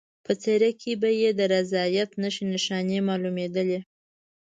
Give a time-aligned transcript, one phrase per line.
[0.25, 3.79] په څېره کې به یې د رضایت نښې نښانې معلومېدلې.